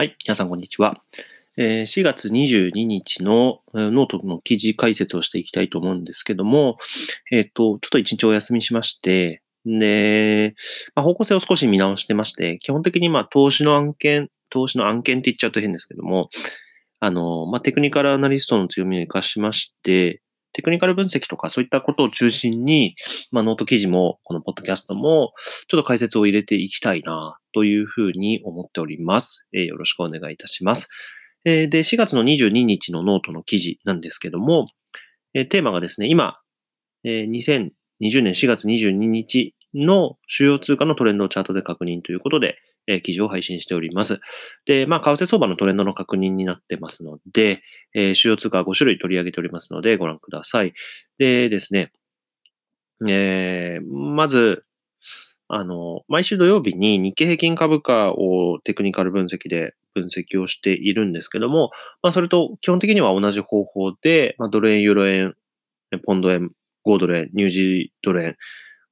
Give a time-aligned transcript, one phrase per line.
[0.00, 1.02] はい、皆さんこんにちは。
[1.58, 6.78] え4月22日のノートの記事解説をしていきたいと思うんですけども、
[7.30, 10.54] えっ、と、ちょっと一日お休みしまして、で、
[10.94, 16.30] まあ、方向性を少し見直してまして、基本的にまあ投資の案件、投資の案件って言っちゃうと変ですけども、
[17.00, 20.22] あの、まあ、テクニカルアナリストの強みを活かしまして、
[20.54, 22.94] テクニカル分析とかそういったことを中心に、
[23.32, 25.34] まあ、ノート記事も、このポッドキャストも、
[25.68, 29.46] ちょっと解説を入れていきたいな、というふうに思っております。
[29.52, 30.88] えーよろしくお願いいたします。
[31.44, 34.66] えーで、4月の22日のノートの記事なんですけども、
[35.34, 36.38] えーテーマがですね、今、
[37.04, 44.20] えー2020年4月22日の主要通貨のトレンドをチャートで確認ということで、えー記事を配信しております。
[44.66, 47.62] で、まあ、為替相場のトレンドの確認になってますので、
[47.94, 50.74] えー主要通貨は5種類取り上げておりますので、ご覧ください。
[51.18, 51.92] でですね、
[53.08, 54.64] えーまず、
[55.52, 61.70] あの、毎週土曜日に日経平均株価をテクニカル分析で分析をしているんですけども、
[62.02, 65.34] まあ、それと基本的には同じ方法で、まあ、ドル円、ユーロ円、
[66.06, 66.52] ポンド円、
[66.86, 68.36] 5ドル円、ニュージードル円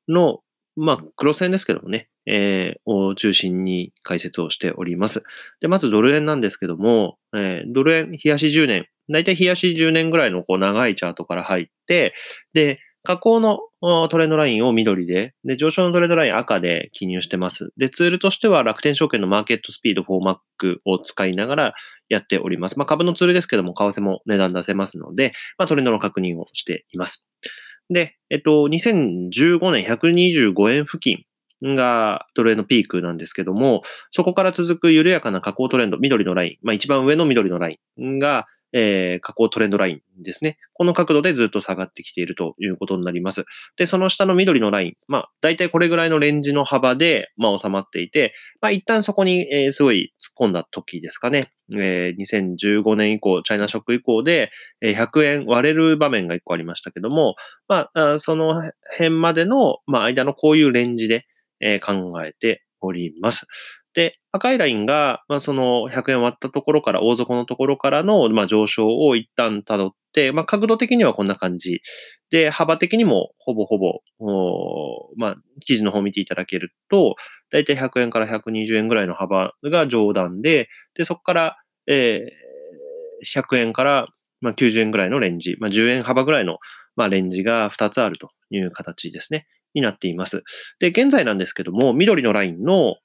[0.09, 0.41] の、
[0.75, 5.23] まあ、クロス円ですけどもね、えーを中心に解説をしております。
[5.61, 12.15] で、まずドル円なんですけども、えードル円、冷やし10年、だいたい冷やし10年ぐらいのこう長いチャートから入って、
[12.53, 17.73] で、下降のトレンドラインを緑で、で、上昇のトレンドライン赤で記入してます。
[17.77, 21.75] で、ツールとしては楽天証券のマーケットスピード 4Mac を使いながら
[22.09, 22.79] やっております。
[22.79, 27.27] まあ、株のツールですけども、為替も値段出せますので、まあ、トレンドの確認をしています。
[27.91, 31.25] で、えっと、2015年125円付近
[31.63, 33.83] がドル円のピークなんですけども、
[34.13, 40.59] そこから続く緩やかな下降トレンド、緑のライン、まあ、一番上の緑のラインが、えー下降トレンドラインですね。
[40.75, 43.45] この角度でずっと下がってきているということになります。
[43.77, 51.53] で、その下の緑のライン、まあ、大体これぐらいのレンジの幅で、まあ、収まっていて、まあ、一旦そこに、えーすごい突っ込んだ時ですかね。
[51.77, 57.35] えー2015年以降、チャイナショック以降で、え100円割れる場面が一個ありましたけども、
[57.69, 61.27] まあ、その辺までの、まあ、間のこういうレンジで、
[61.61, 63.47] え考えております。
[63.95, 71.81] で、赤いラインが、まあ、その100円割ったところから、大底のところからの、まあ、上昇を一旦辿って、まあ、角度的にはこんな感じ。
[72.31, 74.01] で、幅的にもほぼほぼ、
[75.17, 77.17] まあ、記事の方を見ていただけると、
[77.51, 81.57] だいたい100円から120円ぐらいの幅が上段で、で、そこから、
[81.87, 82.49] えー
[83.25, 84.07] 100円から、
[84.41, 86.59] まあ、90円ぐらいのレンジ、まあ、10円幅ぐらいの、
[86.97, 90.45] まあ、レンジが2つあるという形ですね、になっています。
[90.79, 92.97] で、現在なんですけども、緑のラインの、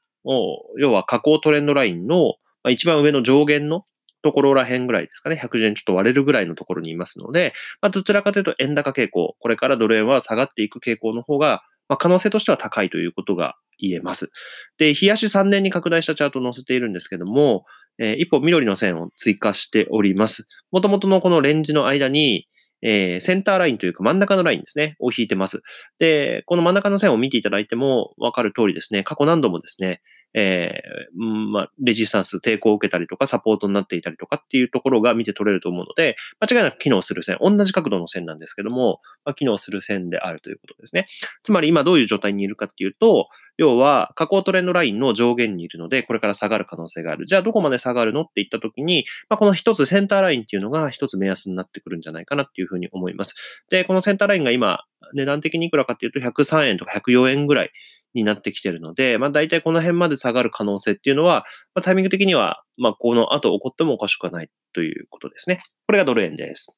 [0.78, 2.36] 要は下降トレンドラインの、
[2.70, 3.86] 一番上の上限の
[4.24, 14.32] ところら辺ぐらいですかね、110円ちょっと割れるぐらいのところにいますので、まあ、どちらかというと円高傾向、これからドル円は下がっていく傾向の方が、まあ、可能性としては高いということが言えます。
[14.78, 17.66] で、日足3年に拡大したチャートを載せているんですけども、
[18.00, 20.48] えー一歩緑の線を追加しております。
[20.72, 22.48] もともとのこのレンジの間に、
[22.84, 25.62] えーセンターラインというか真ん中のラインですね、を引いてます。
[26.00, 30.02] で、この真ん中の線を見ていただいてもわかる通りですね、過去何度もですね、
[30.34, 41.08] えーまあ、レジスタンス、抵抗を受けたりとか、サポートになっていたりとかっていうところが見て取れると思うので、間違いなく機能する線、同じ角度の線なんですけども、まあ、機能する線であるということですね。
[41.44, 43.28] つまり今どういう状態にいるかっていうと、
[43.58, 47.28] 要は、下降トレンドラインの上限にいるので、これから下がる可能性がある。
[47.28, 53.36] じゃあ、どこまで下がるのって言ったときに、まあ、この一つセンターラインっていうのが一つ目安になってくるんじゃないかなっていうふうに思います。
[53.70, 54.84] で、このセンターラインが今、
[55.14, 57.72] 値段的にいくらかっていうと、103円とか104円ぐらい
[58.14, 65.62] になってきてるので、まあ、大体この辺まで下がる可能性っていうのは、まあ、タイミング的には、まあ、この後起こってもおかしくはないということですね。
[65.88, 66.74] これがドル円です。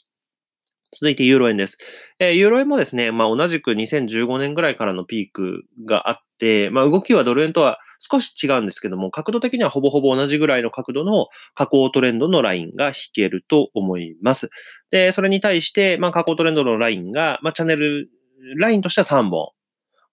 [0.94, 1.78] 続いてユーロ円です。
[2.20, 14.50] えーユーロ円もですね、まあ、同じく2015年ぐらいからのピークがあって、まあ、動きはドル円とは少し違うんですけども、角度的にはほぼほぼ同じぐらいの角度の下降トレンドのラインが引けると思います。
[14.92, 18.10] で、それに対して、まあ、下降トレンドのラインが、まあ、チャンネル、
[18.58, 19.52] ラインとしては3本。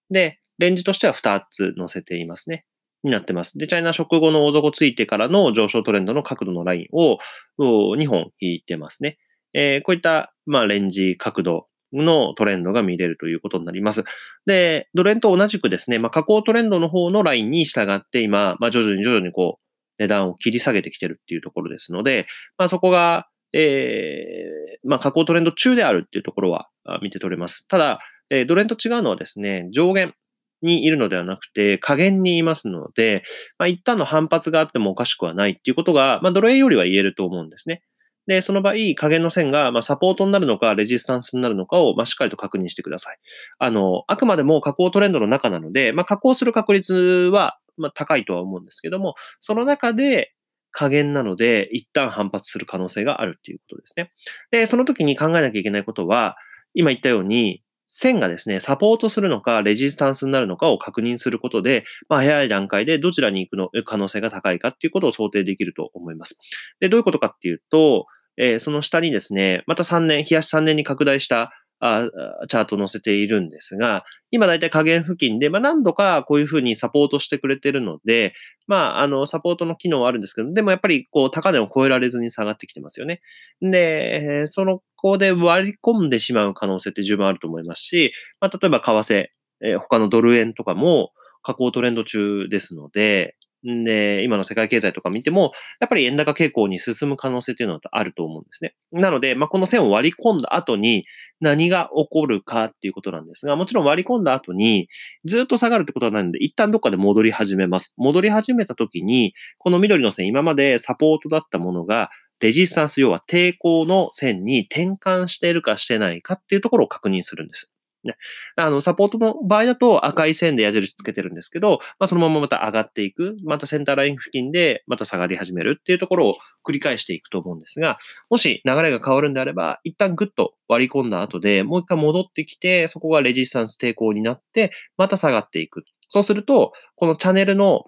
[0.09, 2.65] で、レンジとしては2つ載せていますね。
[3.03, 3.57] になってます。
[3.57, 7.17] で、チャイナ食後の大底ついてからの上昇トレンドの角度のラインを
[7.59, 9.17] 2本引いてますね。
[9.53, 14.03] えーこういった、まあ、レンジ角度のトレンドが見れるということになります。
[14.45, 22.25] で、ドル円と同じくですね、まあ、下降トレンドの方のラインに従って今、まあ、徐々に徐々にこう、値段を切り下げてきてるっていうところですので、
[22.57, 26.69] まあ、そこが、えーまあ、下降トレンド中であるっていうところは
[27.03, 27.67] 見て取れます。
[27.67, 27.99] ただ、
[28.29, 30.15] えードル円と違うのはですね、上限
[30.63, 33.23] にいるのではなくて、下限にいますので、
[33.57, 37.83] まあ、一旦の反発があってもおかしくはないっていうことが、まあ、ドル円よりは言えると思うんですね。
[38.25, 43.17] で、その場合、下限の線が、まあ、サポートになるのか、レジスタンスになるのかを、まあ、しっかりと確認してください。
[43.59, 50.33] あの、あくまでも下降トレンドの中なので、まあ、下降する確率は、まあ、高いとは思うんですけども、その中で、
[50.73, 54.11] 加減なので、一旦反発する可能性があるっていうことですね。
[54.51, 56.35] で、その時に考えなきゃいけないことは、
[56.73, 57.63] 今言ったように、
[57.95, 66.39] 線がですね、サポートするのか、レジスタンスになるのかを確認することで、まあ、早い段階でどちらに行くの可能性が高いかっていうことを想定できると思います。
[66.79, 72.09] で、どういうことかっていうと、えー、その下にですね、また3年、冷やし3年に拡大したあ
[72.47, 78.33] チャートを載せているんですが、今だいたい下限付近で、まあ、何度かこういうふうにサポートしてくれてるので、
[78.65, 83.21] まあ、あの、サポートの機能はあるんですけど、でもやっぱりこう、高値を超えられずに下がってきてますよね。
[83.61, 89.27] で、そのこで割り込んでしまう可能性って十分あると思いますし、まあ、例えば為替、
[89.61, 91.11] えー、他のドル円とかも
[91.43, 98.75] 下降トレンド中ですので、で、今の世界経済とか見ても、やっぱり円高傾向に進む可能性っていうのはあると思うんですね。
[98.91, 101.05] なので、まあ、この線を割り込んだ後に
[101.39, 104.89] 何が起こるかっていうことなんですが、もちろん割り込んだ後に
[105.23, 107.93] ずっと下がるってことはないので、一旦どっかで戻り始めます。
[107.95, 112.09] 戻り始めた時に、この緑の線、今までサポートだったものが、
[112.43, 117.71] レジスタンス、要は抵抗の線に転換しているかしてないかっていうところを確認するんです。
[118.03, 118.17] ね。
[118.57, 123.37] あの、サポートの場合だと赤い線で矢印つけてるんですけど、まあ、そのまままた上がっていく。
[123.45, 126.35] またセンターライン付近でまた下がり始めるっていうところを
[126.67, 127.97] 繰り返していくと思うんですが、
[128.29, 135.85] もし流れが変わるんであれば、一旦グッと割り込んだ後でもう一回戻ってきて、そこがレジスタンス抵抗になって、また下がっていく。
[136.09, 137.85] そうすると、このチャンネルの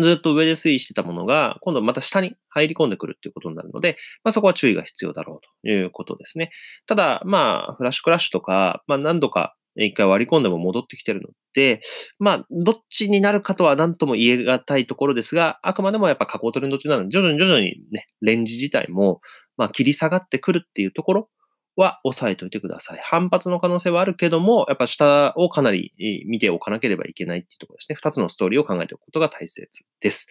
[0.00, 6.50] ずっと上で推移してたものが、今度また下に入り込んでくるっていうことになるので、まあそこは注意が必要だろうということですね。
[6.86, 11.82] ただ、まあ、フラッシュクラッシュとか、まあ何度か一回割り込んでも戻ってきてるので、
[12.18, 19.20] まあ、どっちになるかとは何とも言えがたいところですが、あくまでもやっぱ下降トレンド中なので、徐々に徐々にね、レンジ自体も、
[19.56, 21.28] まあ、切り下がってくるっていうところ
[21.76, 23.00] は押さえておいてください。
[23.02, 25.92] 反発の可能性はあるけども、やっぱ下をかなり
[26.26, 27.96] 見ておかなければいけないっていうところですね。
[27.96, 30.28] 二つのストーリーを考えておくことが大切です。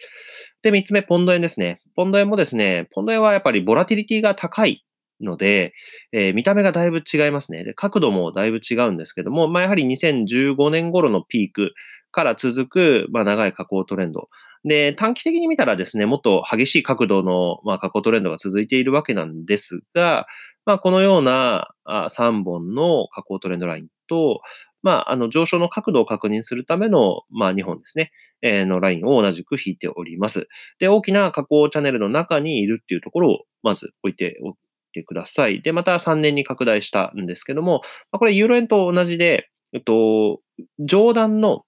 [0.62, 1.80] で、三つ目、ポンド円ですね。
[1.96, 4.84] ポンド円もですね、ポンド円はやっぱりボラティリティが高い
[5.20, 5.74] ので、
[6.12, 7.64] えー、見た目がだいぶ違いますね。
[7.64, 11.72] で、角度もだいぶ違うんですけども、まあ、やはり2015年頃のピーク
[12.10, 14.28] から続く、まあ、長い下降トレンド。
[14.64, 20.26] で、短期的に見たらですね、もっと激しい角度の、まあ、下降トレンドが続いているわけなんですが、
[20.64, 24.40] まあ、このようなあ3本の下降トレンドラインと、
[24.82, 28.12] まあ、あの上昇の角度を確認するための、まあ、2本ですね、
[28.42, 30.48] えー、のラインを同じく引いております。
[30.78, 34.54] で、大きな下降チャンネルの中にいるっていうところをまず置いておい
[34.92, 35.62] てください。
[35.62, 40.40] で、また3年に拡大したんですけども、これユーロ円と同じで、えっと、
[40.78, 41.64] 上段の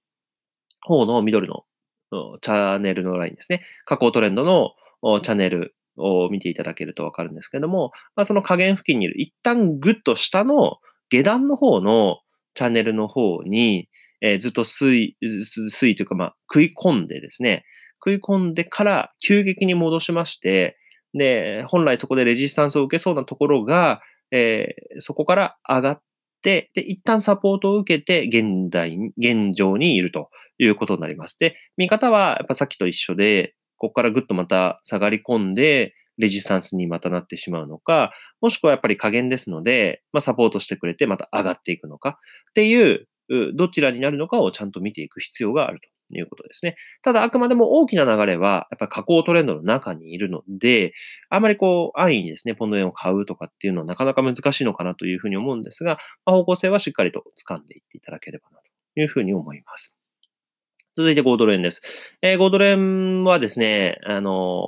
[0.83, 1.65] 方の緑の
[2.41, 3.63] チャンネルのラインですね。
[3.87, 4.73] 下降トレンドの
[5.23, 10.79] チャンネルを見ていただけるとわかるんですけども、まあ、その下限付近にいる一旦ぐっと下の
[11.11, 12.19] 下段の方の
[12.55, 13.89] チャンネルの方に、
[14.21, 17.65] えー、ずっと推移、推移というか、まあ、食い込んでですね、
[18.05, 20.77] 食い込んでから急激に戻しまして、
[21.15, 26.03] で、本来そこでレジスタンスを受けそうなところが、えー、そこから上がっ
[26.43, 31.39] て、で、一旦サポートを受けて、現代、現状にいるということになります。
[31.39, 42.19] で、見方は、やっぱさっきと一緒で、ここからぐっとまた下がり込んで、レジスタンスにまたなってしまうのか、もしくはやっぱり加減ですので、まあ、サポートしてくれてまた上がっていくのか
[42.51, 43.07] っていう、
[43.55, 46.77] どちらになるのかをちゃんと見ていく必要があるということですね。
[47.03, 50.95] ただ、あくまでも大きな流れは、やっぱり下降トレンドの中にいるので、
[51.29, 58.61] あまりこう、安易にですね、ポンド円を買うとかっていうのはなかなか難しいのかなというふうに思うんですが、まあ、方向性はしっかりと掴んでいっていただければな
[58.95, 59.95] というふうに思います。
[60.97, 61.83] 続いて5ドル円です。
[62.23, 64.67] えー、5ドル円はですね、あの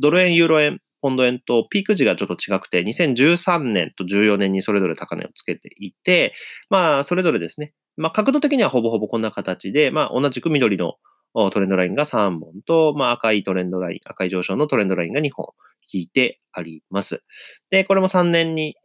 [0.00, 6.32] ドル円、ユーロ円、ポンド円とピーク時がちょっと違くて、2013年と14年にそれぞれ高値をつけていて、
[6.70, 10.94] まあ、それぞれですね、まあ、角度的にはほぼほぼこんな形で、まあ、同じく緑の
[11.34, 15.48] トレンドラインが3本と、まあ、赤いトレンドライン、赤い上昇のトレンドラインが2本
[15.92, 17.22] 引いてあります。
[17.70, 18.76] で、これも3年に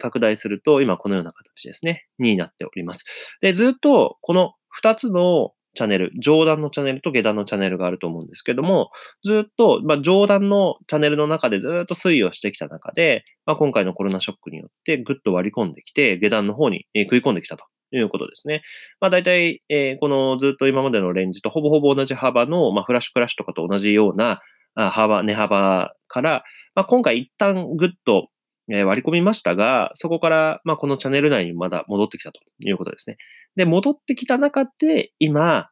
[0.00, 3.04] 拡大すると、今このような形ですね、になっております。
[3.42, 8.90] で、ずっとこの2つのチャンネル、上段のチャンネルと下段のチャンネルがあると思うんですけども、
[9.24, 18.62] ずっと、まあ、上段のチャンネルの中でずっと推移をしてきた中で、まあ、今回のコロナショックによってぐっと割り込んできて、下段の方に食い込んできたということですね。
[19.00, 24.40] まあ大体、えー、このずっと今までのレンジとほぼほぼ同じ幅の、まあフラッシュクラッシュとかと同じような
[24.74, 28.28] 幅、値幅から、まあ今回一旦ぐっと
[28.68, 33.16] 割り込みましたが、そこから、ま、このチャンネル内にまだ戻ってきたということですね。
[33.54, 35.68] で、戻ってきた中で、今、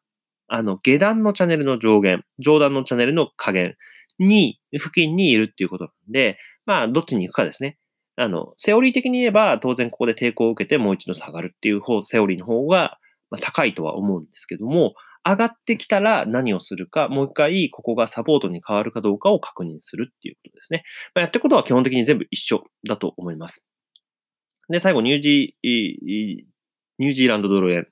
[0.48, 3.74] あの、下段のチャンネルの上限、上段のチャンネルの下限
[4.18, 7.78] に、付近にいるっていうことなんで、まあ、どっちに行くかですね。
[8.16, 12.98] あの、セオリー的に言えば、当然ここで抵抗を受けてもう一度下がるっていう方、セオリーの方が、
[13.30, 14.94] ま高いとは思うんですけども、
[15.26, 20.84] 上がってきたら何をするか、もう一回ここがサポートに変わるかどうかを確認するっていうことですね。
[21.14, 23.66] まあ、やってることは基本的に全部一緒だと思います。
[24.68, 26.44] で、最後、ニュージー、
[26.98, 27.86] ニュージーランドドル円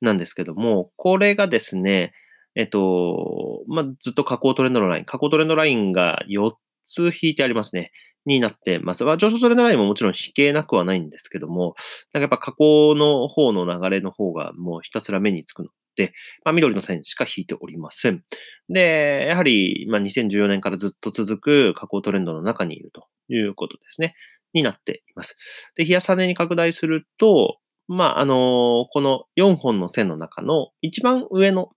[0.00, 2.12] なんですけども、これがですね、
[2.54, 6.52] えっと、まあ、ずっと下降トレンドのライン、下降トレンドラインが4
[6.84, 7.92] つ引いてありますね。
[8.26, 9.04] になってます。
[9.04, 11.74] まあ、上昇トレンドラインももちろん引けなくはないんですけども、
[12.12, 16.12] なんかやっぱ下降の方の流れの方がもうひたすら目につくので、
[16.44, 18.22] まあ、緑の線しか引いておりません。
[18.68, 24.14] で、やはり、まあ、2014年からずっと続く下降トレンドの中にいるということですね。
[24.54, 25.36] になっています。
[25.74, 31.70] で、冷やさねに拡大すると、まあ、あのこの4本の線の中の一番上の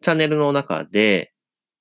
[0.00, 1.32] チャンネルの中で、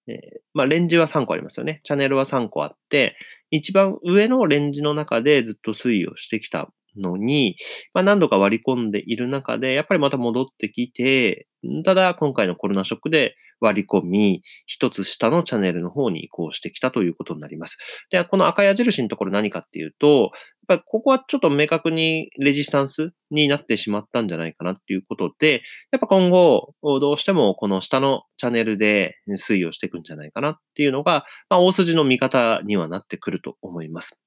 [0.08, 0.16] えー、
[0.54, 1.82] まあ、レンジは3個ありますよね。
[1.84, 3.18] チャンネルは3個あって、
[3.50, 6.70] 一番上のレンジの中でずっと推移をしてきた
[7.00, 7.56] のに、
[7.94, 11.48] まあ、何度か割り込んでいる中で、やっぱりまた戻ってきて、
[11.84, 17.78] ただ今回のコロナショックで割り込み、一つ下のチャンネルの方に移行してきたということになります。
[18.10, 20.32] で、この赤矢印のところ何かっていうと、
[20.70, 34.20] やっぱここはちょっと明確にレジスタンスになってしまったんじゃないかなっていうことで、やっぱ今後、どうしてもこの下のチャンネルで推移をしていくんじゃないかなっていうのが、まあ、大筋の見方にはなってくると思います。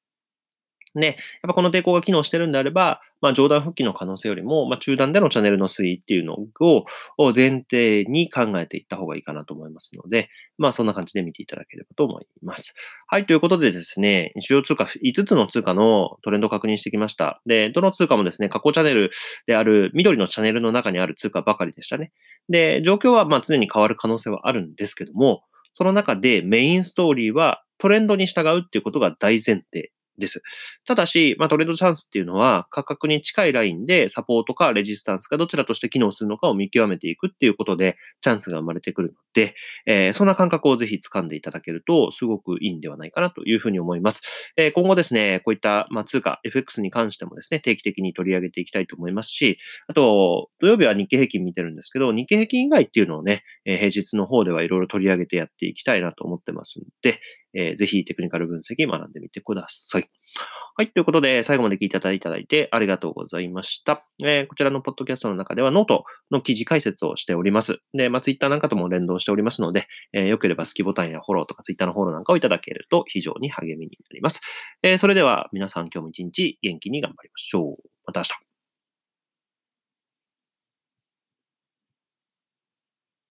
[0.94, 1.16] で、やっ
[1.48, 6.84] ぱこの抵抗が機能してるんであれば、まあ、上段復帰の可能性よりも、まあ、中段でのチャンネルの推移っていうのを
[7.34, 12.74] 前提に考えていった方がいいかなと思いますので、まあ、そんな感じで見ていただければと思います。
[13.06, 17.40] はい、ということでですね、主要通貨5つの通貨のトレンドを確認してきました。
[17.46, 19.10] で、どの通貨もですね、加工チャンネル
[19.46, 22.12] である緑のチャンネルの中にある通貨ばかりでしたね。
[22.48, 29.92] で、状況はまあ常に変わる可能性はあるんですけども、その中でメインストーリーはトレンドに従うっていうことが大前提
[30.22, 30.42] です。
[30.86, 39.54] ただし、まあ、トレードチャンスっていうのは価格に近いラインでサポートかレジスタンスかどちらとして機能するのかを見極めていくっていうことでチャンスが生まれてくるので、
[39.86, 44.22] えー、そんな感覚をぜひ掴んでいただけるとすごくいいんではないかなというふうに思います。
[44.56, 57.20] えー、今後ですね、こういった、まあ、通貨、FX に関してもですね、定期的に取り上げていきたいと思いますし、あと、土曜日は日経平均見てるんですけど、日経平均以外っていうのをね、えー、平日の方ではいろいろ取り上げてやっていきたいなと思ってますんで、
[57.54, 60.08] えー、ぜひテクニカル分析学んでみてください。
[60.74, 60.90] はい。
[60.90, 64.06] ということで、最後まで聞いていただいてありがとうございました。
[64.24, 67.78] えー、こちらのポッドキャストの中ではノートの記事解説をしております。
[67.92, 74.40] で、まあ、ツイッターなんかとも連動しておりますので、えー、よければ好きボタンやフォローとかツイッターのフォローなんかをいただけると非常に励みになります。
[74.82, 77.88] えー、それでは皆さん今日も一日元気に頑張りましょう。
[78.06, 78.51] また明日。